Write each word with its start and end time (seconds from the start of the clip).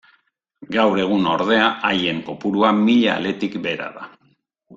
Gaur 0.75 1.01
egun 1.03 1.27
ordea 1.33 1.67
haien 1.89 2.23
kopurua 2.31 2.73
mila 2.79 3.15
aletik 3.19 3.61
behera 3.69 3.93
da. 4.01 4.09